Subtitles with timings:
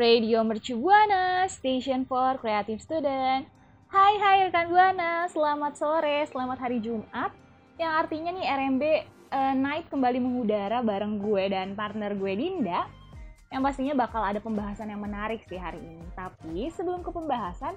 [0.00, 3.44] Radio Mercu Buana, Station for Creative Student.
[3.92, 7.36] Hai hai rekan Buana, selamat sore, selamat hari Jumat.
[7.76, 8.82] Yang artinya nih RMB
[9.28, 12.88] eh, Night kembali mengudara bareng gue dan partner gue Dinda.
[13.52, 16.08] Yang pastinya bakal ada pembahasan yang menarik sih hari ini.
[16.16, 17.76] Tapi sebelum ke pembahasan,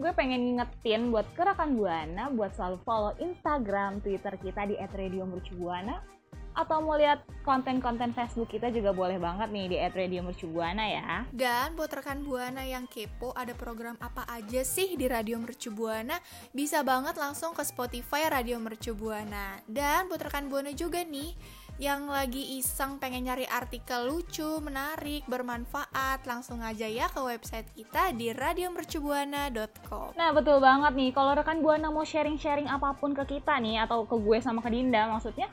[0.00, 6.17] gue pengen ngingetin buat ke rekan Buana buat selalu follow Instagram, Twitter kita di @radiomercubuana
[6.56, 11.24] atau mau lihat konten-konten Facebook kita juga boleh banget nih di @radiomercubuana ya.
[11.32, 16.20] Dan buat rekan Buana yang kepo ada program apa aja sih di Radio Mercu Buana?
[16.52, 19.60] Bisa banget langsung ke Spotify Radio Mercu Buana.
[19.64, 21.32] Dan buat rekan Buana juga nih
[21.78, 28.10] yang lagi iseng pengen nyari artikel lucu, menarik, bermanfaat Langsung aja ya ke website kita
[28.18, 33.62] di radiomercubuana.com Nah betul banget nih, kalau rekan Buana mau sharing-sharing apa pun ke kita
[33.62, 35.46] nih atau ke gue sama ke Dinda maksudnya,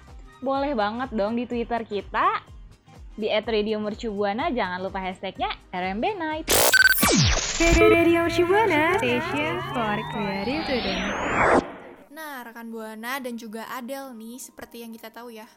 [0.46, 2.46] boleh banget dong di Twitter kita
[3.18, 6.46] di @radiomercubuana jangan lupa hashtagnya RMB Night.
[7.82, 11.02] Radio Shibuana Station for Creative Student.
[12.14, 15.50] Nah, rekan Buana dan juga Adel nih, seperti yang kita tahu ya,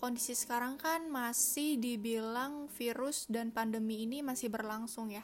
[0.00, 5.22] kondisi sekarang kan masih dibilang virus dan pandemi ini masih berlangsung ya.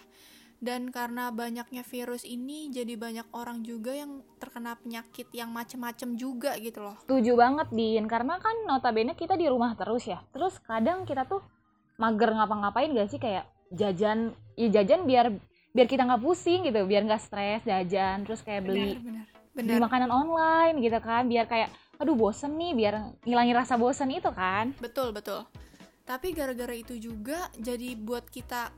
[0.58, 6.58] Dan karena banyaknya virus ini, jadi banyak orang juga yang terkena penyakit yang macem-macem juga
[6.58, 6.98] gitu loh.
[7.06, 10.18] Setuju banget Din, karena kan notabene kita di rumah terus ya.
[10.34, 11.46] Terus kadang kita tuh
[12.02, 15.30] mager ngapa-ngapain gak sih kayak jajan, ya jajan biar
[15.68, 19.84] biar kita nggak pusing gitu, biar nggak stres jajan, terus kayak beli Benar, beli benar.
[19.86, 21.70] makanan online gitu kan, biar kayak
[22.00, 24.74] aduh bosen nih, biar ngilangin rasa bosen itu kan.
[24.82, 25.46] Betul, betul.
[26.08, 28.72] Tapi gara-gara itu juga jadi buat kita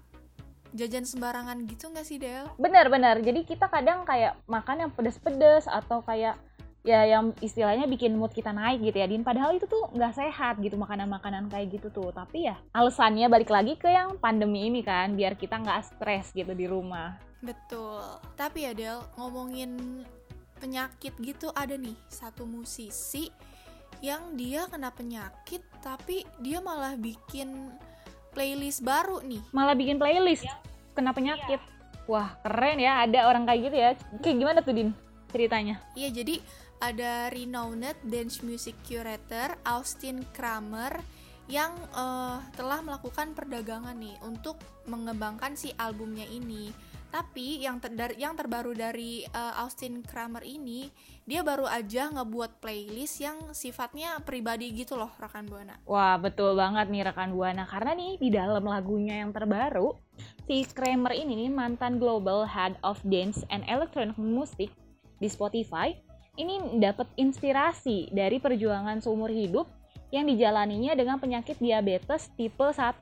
[0.74, 2.46] jajan sembarangan gitu nggak sih, Del?
[2.56, 3.22] Benar-benar.
[3.22, 6.38] Jadi kita kadang kayak makan yang pedes-pedes atau kayak
[6.80, 9.26] ya yang istilahnya bikin mood kita naik gitu ya Din.
[9.26, 12.10] Padahal itu tuh nggak sehat gitu makanan-makanan kayak gitu tuh.
[12.14, 16.56] Tapi ya alasannya balik lagi ke yang pandemi ini kan biar kita nggak stres gitu
[16.56, 17.20] di rumah.
[17.40, 18.20] Betul.
[18.36, 20.04] Tapi ya, Del, ngomongin
[20.60, 23.32] penyakit gitu ada nih satu musisi
[24.04, 27.72] yang dia kena penyakit tapi dia malah bikin
[28.32, 29.42] playlist baru nih.
[29.54, 30.46] Malah bikin playlist
[30.94, 31.60] kena penyakit.
[32.10, 33.90] Wah keren ya ada orang kayak gitu ya.
[34.22, 34.90] Kayak gimana tuh Din
[35.30, 35.78] ceritanya?
[35.94, 36.42] Iya, jadi
[36.80, 40.98] ada renowned dance music curator Austin Kramer
[41.50, 46.70] yang eh, telah melakukan perdagangan nih untuk mengembangkan si albumnya ini.
[47.10, 50.86] Tapi yang ter- yang terbaru dari eh, Austin Kramer ini,
[51.26, 55.74] dia baru aja ngebuat playlist yang sifatnya pribadi gitu loh, rekan Buana.
[55.86, 59.94] Wah betul banget nih rekan Buana karena nih di dalam lagunya yang terbaru
[60.46, 64.70] si Kramer ini nih mantan Global Head of Dance and Electronic Music
[65.18, 65.94] di Spotify
[66.38, 69.68] ini dapat inspirasi dari perjuangan seumur hidup
[70.10, 72.98] yang dijalaninya dengan penyakit diabetes tipe 1.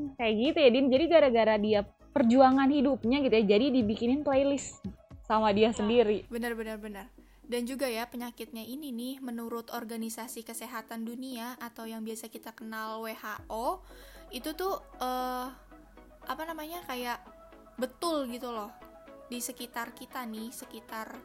[0.00, 0.86] Hmm, kayak gitu ya Din.
[0.88, 1.80] Jadi gara-gara dia
[2.16, 4.80] perjuangan hidupnya gitu ya, jadi dibikinin playlist
[5.28, 6.24] sama dia sendiri.
[6.32, 7.06] Benar-benar benar.
[7.50, 13.02] Dan juga ya penyakitnya ini nih menurut Organisasi Kesehatan Dunia atau yang biasa kita kenal
[13.02, 13.82] WHO
[14.30, 15.48] itu tuh eh
[16.30, 17.18] apa namanya kayak
[17.74, 18.70] betul gitu loh
[19.26, 21.18] di sekitar kita nih sekitar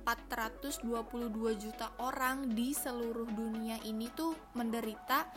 [0.00, 0.88] 422
[1.60, 5.28] juta orang di seluruh dunia ini tuh menderita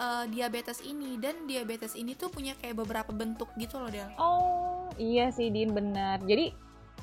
[0.00, 4.08] eh, diabetes ini dan diabetes ini tuh punya kayak beberapa bentuk gitu loh Del.
[4.16, 6.24] Oh, iya sih Din benar.
[6.24, 6.56] Jadi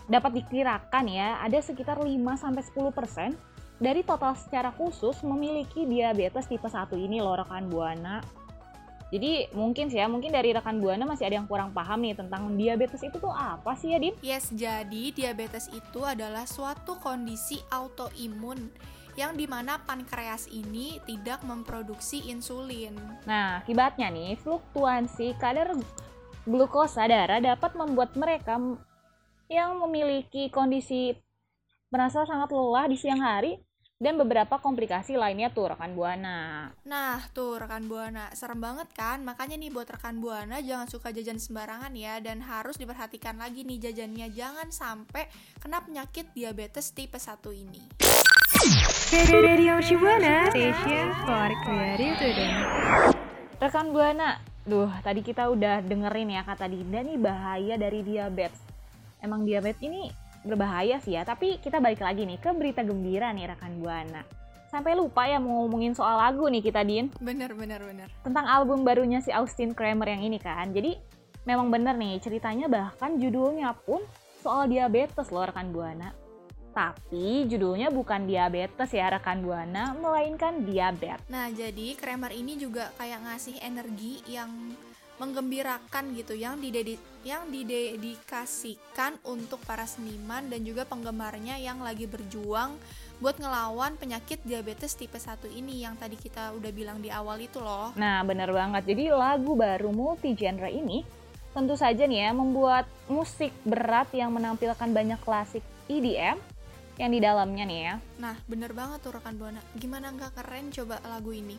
[0.10, 3.38] dapat dikirakan ya, ada sekitar 5 sampai 10%
[3.78, 8.26] dari total secara khusus memiliki diabetes tipe 1 ini loh rekan Buana.
[9.08, 12.52] Jadi mungkin sih ya, mungkin dari rekan Buana masih ada yang kurang paham nih tentang
[12.60, 14.16] diabetes itu tuh apa sih ya Din?
[14.20, 18.68] Yes, jadi diabetes itu adalah suatu kondisi autoimun
[19.18, 22.94] yang di mana pankreas ini tidak memproduksi insulin.
[23.26, 25.74] Nah, akibatnya nih, fluktuasi kadar
[26.46, 28.62] glukosa darah dapat membuat mereka
[29.50, 31.18] yang memiliki kondisi
[31.90, 33.58] merasa sangat lelah di siang hari
[33.98, 36.70] dan beberapa komplikasi lainnya tuh rekan Buana.
[36.86, 39.26] Nah, tuh rekan Buana, serem banget kan?
[39.26, 43.90] Makanya nih buat rekan Buana jangan suka jajan sembarangan ya dan harus diperhatikan lagi nih
[43.90, 45.26] jajannya jangan sampai
[45.58, 48.07] kena penyakit diabetes tipe 1 ini.
[48.58, 52.58] Radio Shibuana Station for Creative Student.
[53.62, 58.58] Rekan Buana, Duh, tadi kita udah dengerin ya kata Dinda nih bahaya dari diabetes.
[59.22, 60.10] Emang diabetes ini
[60.42, 64.26] berbahaya sih ya, tapi kita balik lagi nih ke berita gembira nih rekan Buana.
[64.74, 67.14] Sampai lupa ya mau ngomongin soal lagu nih kita Din.
[67.22, 68.10] Bener bener bener.
[68.26, 70.74] Tentang album barunya si Austin Kramer yang ini kan.
[70.74, 70.98] Jadi
[71.46, 74.02] memang bener nih ceritanya bahkan judulnya pun
[74.42, 76.10] soal diabetes loh rekan Buana.
[76.78, 81.26] Tapi judulnya bukan diabetes ya rekan Buana, melainkan diabetes.
[81.26, 84.78] Nah, jadi Kramer ini juga kayak ngasih energi yang
[85.18, 86.94] menggembirakan gitu yang didedi
[87.26, 92.78] yang didedikasikan untuk para seniman dan juga penggemarnya yang lagi berjuang
[93.18, 97.58] buat ngelawan penyakit diabetes tipe 1 ini yang tadi kita udah bilang di awal itu
[97.58, 97.98] loh.
[97.98, 98.94] Nah, bener banget.
[98.94, 101.02] Jadi lagu baru multi genre ini
[101.58, 106.38] tentu saja nih ya membuat musik berat yang menampilkan banyak klasik EDM
[106.98, 107.96] yang di dalamnya nih ya.
[108.18, 109.62] Nah, bener banget tuh rekan Buana.
[109.78, 111.58] Gimana nggak keren coba lagu ini?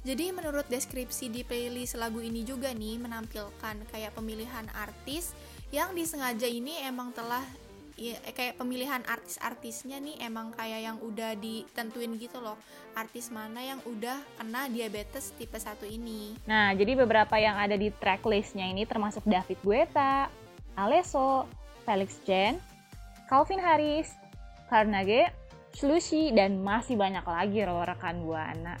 [0.00, 5.36] Jadi menurut deskripsi di playlist lagu ini juga nih menampilkan kayak pemilihan artis
[5.68, 7.44] yang disengaja ini emang telah
[8.00, 12.56] ya, kayak pemilihan artis-artisnya nih emang kayak yang udah ditentuin gitu loh
[12.96, 17.92] artis mana yang udah kena diabetes tipe 1 ini Nah, jadi beberapa yang ada di
[17.92, 20.32] tracklistnya ini termasuk David Guetta,
[20.80, 21.44] Alesso,
[21.84, 22.56] Felix Jen,
[23.28, 24.16] Calvin Harris,
[24.70, 25.34] Carnage,
[25.74, 28.78] Slushy, dan masih banyak lagi loh rekan Buana.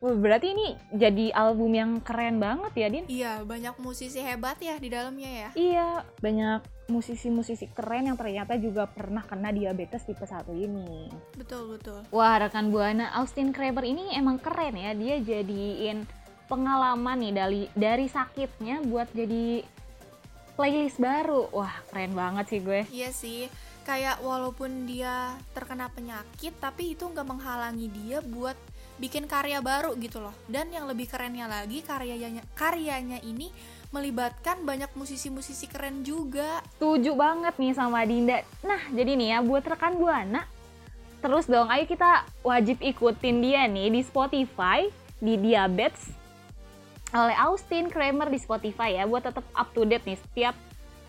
[0.00, 3.04] Berarti ini jadi album yang keren banget ya, Din?
[3.04, 5.88] iya banyak musisi hebat ya di dalamnya ya Iya,
[6.24, 11.12] banyak musisi-musisi keren yang ternyata juga pernah kena diabetes tipe 1 ini.
[11.36, 14.96] betul betul Wah, rekan Buana, Austin Kramer ini emang keren ya.
[14.96, 16.08] Dia jadiin
[16.48, 19.62] pengalaman nih dari dari sakitnya buat jadi
[20.56, 21.52] playlist baru.
[21.52, 22.88] Wah, keren banget sih gue.
[22.88, 28.56] Iya sih, kayak walaupun dia terkena penyakit, tapi itu nggak menghalangi dia buat
[29.00, 30.36] bikin karya baru gitu loh.
[30.44, 33.48] Dan yang lebih kerennya lagi, karyanya karyanya ini
[33.90, 36.62] melibatkan banyak musisi-musisi keren juga.
[36.78, 38.44] Setuju banget nih sama Dinda.
[38.62, 40.46] Nah, jadi nih ya buat rekan Buana,
[41.18, 44.86] terus dong ayo kita wajib ikutin dia nih di Spotify
[45.20, 46.16] di Diabetes
[47.10, 50.54] oleh Austin Kramer di Spotify ya buat tetap up to date nih setiap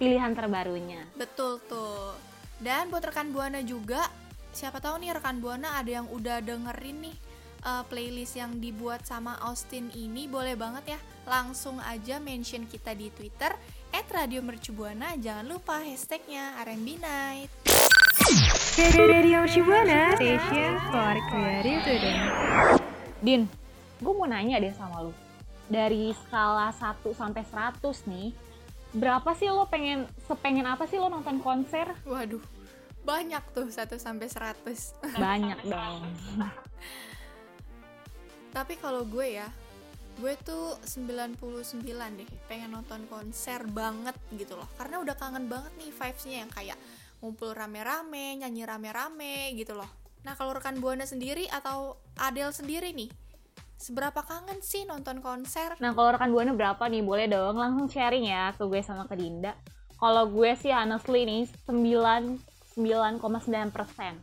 [0.02, 1.06] pilihan terbarunya.
[1.14, 2.18] Betul tuh.
[2.62, 4.06] Dan buat rekan Buana juga,
[4.54, 7.18] siapa tahu nih rekan Buana ada yang udah dengerin nih
[7.66, 13.10] uh, playlist yang dibuat sama Austin ini, boleh banget ya langsung aja mention kita di
[13.10, 13.50] Twitter
[13.92, 15.18] @radiomercubuana.
[15.18, 17.50] Jangan lupa hashtagnya R&B Night.
[18.78, 22.22] Radio Shibuana, station for creative.
[23.26, 23.50] Din,
[23.98, 25.12] gue mau nanya deh sama lu.
[25.66, 28.30] Dari skala 1 sampai 100 nih,
[28.92, 31.96] berapa sih lo pengen sepengen apa sih lo nonton konser?
[32.04, 32.44] Waduh,
[33.08, 35.18] banyak tuh 1 sampai 100.
[35.18, 36.04] Banyak dong.
[38.52, 39.48] Tapi kalau gue ya,
[40.20, 41.40] gue tuh 99
[42.20, 44.68] deh pengen nonton konser banget gitu loh.
[44.76, 46.78] Karena udah kangen banget nih vibes-nya yang kayak
[47.24, 49.88] ngumpul rame-rame, nyanyi rame-rame gitu loh.
[50.22, 53.10] Nah, kalau rekan Buana sendiri atau Adele sendiri nih,
[53.82, 55.74] seberapa kangen sih nonton konser?
[55.82, 57.02] Nah, kalau rekan Buana berapa nih?
[57.02, 59.58] Boleh dong langsung sharing ya ke gue sama ke Dinda.
[59.98, 63.18] Kalau gue sih honestly nih 99,9
[63.74, 64.14] persen.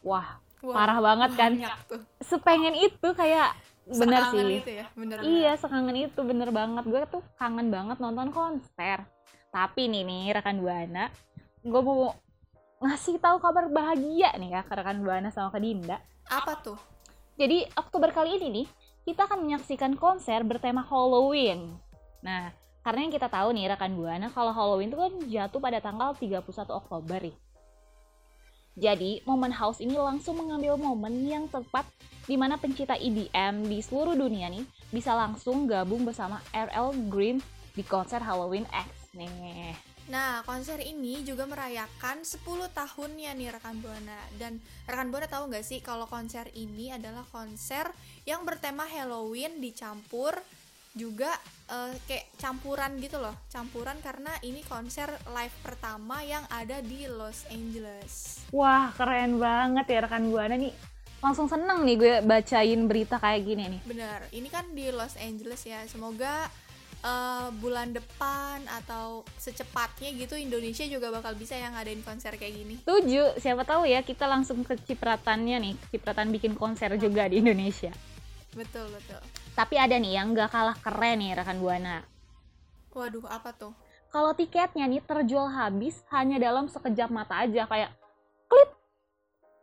[0.00, 1.52] Wah, Wah, parah banget kan?
[1.84, 2.00] tuh.
[2.20, 3.52] Sepengen itu kayak
[3.88, 4.58] bener Sekangen sih.
[4.60, 6.84] itu ya, bener Iya, sekangen itu bener banget.
[6.84, 9.04] Gue tuh kangen banget nonton konser.
[9.48, 11.08] Tapi nih nih rekan Buana,
[11.64, 12.12] gue mau
[12.78, 15.98] ngasih tahu kabar bahagia nih ya ke rekan Buana sama ke Dinda.
[16.28, 16.76] Apa tuh?
[17.38, 18.66] Jadi Oktober kali ini nih,
[19.06, 21.70] kita akan menyaksikan konser bertema Halloween.
[22.18, 22.50] Nah,
[22.82, 26.42] karena yang kita tahu nih rekan Buana, kalau Halloween itu kan jatuh pada tanggal 31
[26.66, 27.36] Oktober nih.
[28.74, 31.86] Jadi, momen house ini langsung mengambil momen yang tepat
[32.26, 37.38] di mana pencinta EDM di seluruh dunia nih bisa langsung gabung bersama RL Green
[37.74, 39.78] di konser Halloween X nih.
[40.08, 42.40] Nah, konser ini juga merayakan 10
[42.72, 44.16] tahunnya nih rekan Buana.
[44.40, 44.56] Dan
[44.88, 47.92] rekan Buana tahu nggak sih kalau konser ini adalah konser
[48.24, 50.32] yang bertema Halloween dicampur
[50.96, 51.28] juga
[51.68, 53.36] eh, kayak campuran gitu loh.
[53.52, 58.40] Campuran karena ini konser live pertama yang ada di Los Angeles.
[58.48, 60.72] Wah, keren banget ya rekan Buana nih.
[61.20, 63.80] Langsung seneng nih gue bacain berita kayak gini nih.
[63.84, 65.84] Bener, ini kan di Los Angeles ya.
[65.84, 66.48] Semoga
[67.04, 72.74] eh, bulan depan atau secepatnya gitu Indonesia juga bakal bisa yang ngadain konser kayak gini.
[72.82, 77.90] Setuju, siapa tahu ya kita langsung ke cipratannya nih, cipratan bikin konser juga di Indonesia.
[78.56, 79.20] Betul, betul.
[79.54, 82.02] Tapi ada nih yang gak kalah keren nih rekan Buana.
[82.94, 83.74] Waduh, apa tuh?
[84.08, 87.92] Kalau tiketnya nih terjual habis hanya dalam sekejap mata aja kayak
[88.48, 88.70] klik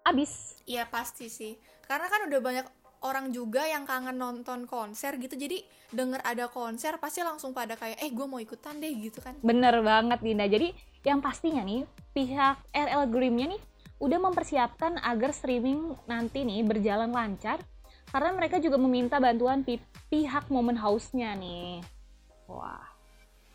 [0.06, 0.62] habis.
[0.70, 1.58] Iya pasti sih,
[1.90, 2.66] karena kan udah banyak
[3.04, 5.60] orang juga yang kangen nonton konser gitu jadi
[5.92, 9.80] denger ada konser pasti langsung pada kayak eh gue mau ikutan deh gitu kan Bener
[9.84, 10.46] banget Dinda.
[10.48, 10.72] Jadi
[11.06, 11.86] yang pastinya nih
[12.16, 13.62] pihak RL Grim-nya nih
[14.02, 17.62] udah mempersiapkan agar streaming nanti nih berjalan lancar
[18.12, 21.84] karena mereka juga meminta bantuan pi- pihak Moment House-nya nih.
[22.48, 22.84] Wah.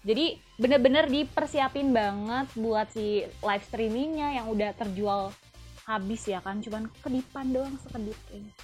[0.00, 5.28] Jadi bener-bener dipersiapin banget buat si live streamingnya yang udah terjual
[5.84, 8.54] habis ya kan cuman kedipan doang sekedip kayaknya.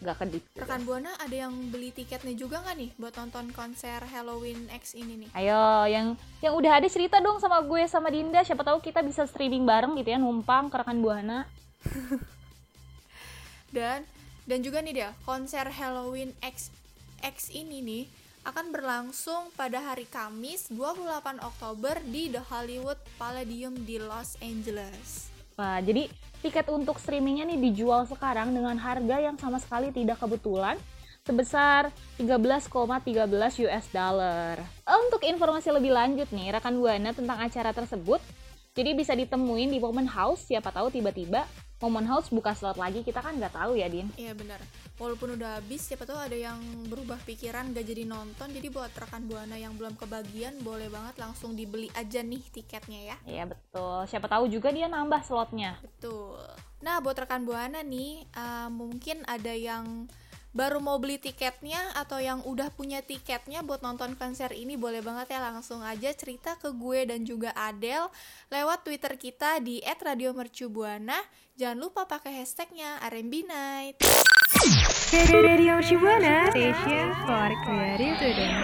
[0.00, 0.42] Nggak kedip.
[0.56, 5.24] rekan buana ada yang beli tiketnya juga nggak nih buat nonton konser Halloween X ini
[5.24, 8.40] nih Ayo, yang yang udah ada cerita dong sama gue sama Dinda.
[8.40, 11.44] Siapa tahu kita bisa streaming bareng gitu ya, numpang ke rekan buana.
[13.76, 14.08] dan
[14.48, 16.72] dan juga nih dia konser Halloween X
[17.20, 18.04] X ini nih
[18.48, 25.28] akan berlangsung pada hari Kamis 28 Oktober di The Hollywood Palladium di Los Angeles.
[25.58, 30.80] Jadi tiket untuk streamingnya nih dijual sekarang dengan harga yang sama sekali tidak kebetulan
[31.20, 34.56] sebesar 13,13 US dollar.
[34.88, 38.24] Untuk informasi lebih lanjut nih, rekan Buana tentang acara tersebut,
[38.72, 41.44] jadi bisa ditemuin di Moment House, siapa tahu tiba-tiba
[41.80, 44.12] Moment House buka slot lagi, kita kan nggak tahu ya, Din.
[44.20, 44.60] Iya benar.
[45.00, 46.60] Walaupun udah habis, siapa tahu ada yang
[46.92, 48.52] berubah pikiran gak jadi nonton.
[48.52, 53.16] Jadi buat rekan buana yang belum kebagian, boleh banget langsung dibeli aja nih tiketnya ya.
[53.24, 55.80] Iya betul, siapa tahu juga dia nambah slotnya.
[55.80, 56.36] Betul.
[56.80, 60.08] Nah, buat rekan Buana nih, uh, mungkin ada yang
[60.50, 65.38] baru mau beli tiketnya atau yang udah punya tiketnya buat nonton konser ini boleh banget
[65.38, 68.10] ya langsung aja cerita ke gue dan juga Adel
[68.50, 71.18] lewat Twitter kita di @radiomercubuana.
[71.54, 73.96] Jangan lupa pakai hashtagnya RMB Night.
[75.10, 78.54] Radio Shibuana, station for creative student.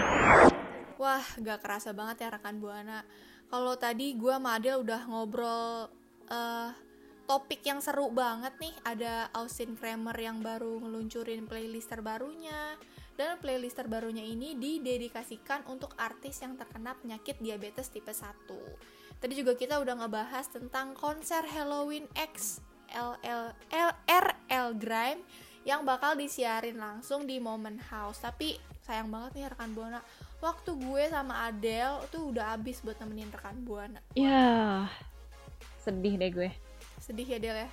[0.97, 3.05] Wah, gak kerasa banget ya rekan Buana.
[3.47, 5.87] Kalau tadi gue sama Adel udah ngobrol
[6.27, 6.86] eh
[7.27, 8.73] topik yang seru banget nih.
[8.87, 12.79] Ada Austin Kramer yang baru ngeluncurin playlist terbarunya.
[13.17, 18.23] Dan playlist terbarunya ini didedikasikan untuk artis yang terkena penyakit diabetes tipe 1.
[19.17, 22.61] Tadi juga kita udah ngebahas tentang konser Halloween X
[22.93, 25.21] LL, L, RL Grime
[25.67, 28.21] yang bakal disiarin langsung di Moment House.
[28.21, 28.55] Tapi
[28.85, 29.99] sayang banget nih rekan Buana,
[30.39, 33.99] waktu gue sama Adele tuh udah habis buat nemenin rekan Buana.
[34.15, 34.87] Ya,
[35.81, 36.49] sedih deh gue.
[37.07, 37.69] Sedih ya Del ya.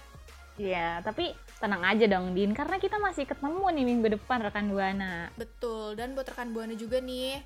[0.54, 5.34] Iya, tapi tenang aja dong, Din, karena kita masih ketemu nih minggu depan rekan Buana.
[5.34, 5.98] Betul.
[5.98, 7.42] Dan buat rekan Buana juga nih,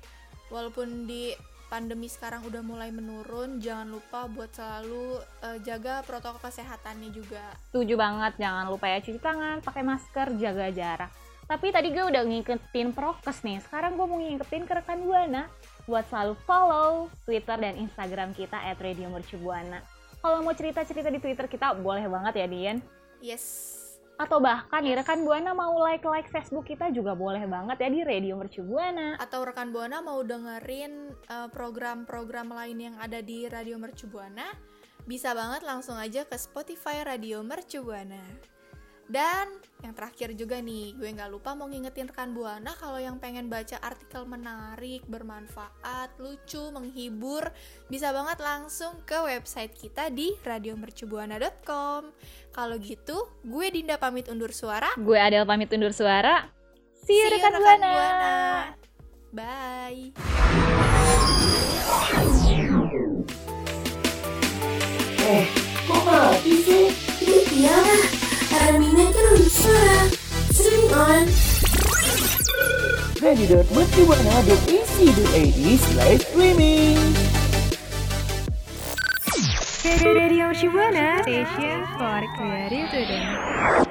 [0.53, 1.33] walaupun di
[1.73, 7.41] pandemi sekarang udah mulai menurun, jangan lupa buat selalu eh, jaga protokol kesehatannya juga.
[7.73, 11.11] Setuju banget, jangan lupa ya cuci tangan, pakai masker, jaga jarak.
[11.49, 15.49] Tapi tadi gue udah ngikutin prokes nih, sekarang gue mau ngikutin ke rekan Buana
[15.89, 19.81] buat selalu follow Twitter dan Instagram kita at Radio Mercubuana.
[20.19, 22.77] Kalau mau cerita-cerita di Twitter kita boleh banget ya, Dian.
[23.23, 23.75] Yes.
[24.19, 28.35] Atau bahkan nih rekan Buana mau like-like Facebook kita juga boleh banget ya di Radio
[28.35, 29.15] Mercubuana.
[29.15, 34.51] Atau rekan Buana mau dengerin eh, program-program lain yang ada di Radio Mercu Buana,
[35.07, 38.19] bisa banget langsung aja ke Spotify Radio Mercu Buana.
[39.09, 39.49] Dan
[39.81, 43.81] yang terakhir juga nih, gue nggak lupa mau ngingetin rekan Buana kalau yang pengen baca
[43.81, 47.49] artikel menarik, bermanfaat, lucu, menghibur,
[47.89, 52.13] bisa banget langsung ke website kita di radiomercubuana.com.
[52.53, 54.93] Kalau gitu, gue Dinda pamit undur suara.
[54.93, 56.45] Gue Adel pamit undur suara.
[57.01, 57.89] See you, See you, rekan rekan Buana.
[57.89, 58.68] Buana.
[73.29, 76.97] www.menteri150.ec.id slash streaming
[80.15, 83.88] Radio Shibuana, station for creative today.